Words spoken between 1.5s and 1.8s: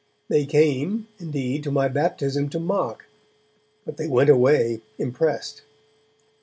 to